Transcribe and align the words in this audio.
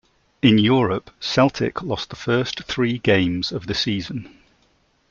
In 0.41 0.57
Europe, 0.57 1.11
Celtic 1.19 1.83
lost 1.83 2.09
the 2.09 2.15
first 2.15 2.63
three 2.63 2.97
games 2.97 3.51
of 3.51 3.67
the 3.67 3.75
season. 3.75 4.35